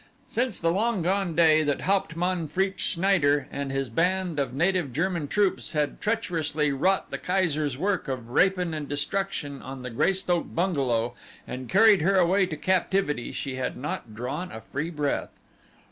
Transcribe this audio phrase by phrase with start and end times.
[0.27, 5.27] Since the long gone day that Hauptmann Fritz Schneider and his band of native German
[5.27, 11.13] troops had treacherously wrought the Kaiser's work of rapine and destruction on the Greystoke bungalow
[11.45, 15.29] and carried her away to captivity she had not drawn a free breath.